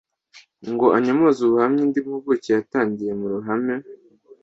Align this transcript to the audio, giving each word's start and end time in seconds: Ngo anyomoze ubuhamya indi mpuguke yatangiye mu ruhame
Ngo 0.71 0.85
anyomoze 0.97 1.39
ubuhamya 1.43 1.81
indi 1.85 1.99
mpuguke 2.07 2.49
yatangiye 2.55 3.11
mu 3.19 3.27
ruhame 3.33 3.75